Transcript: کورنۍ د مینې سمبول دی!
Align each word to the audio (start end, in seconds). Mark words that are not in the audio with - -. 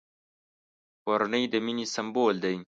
کورنۍ 1.03 1.43
د 1.53 1.55
مینې 1.65 1.85
سمبول 1.93 2.35
دی! 2.43 2.55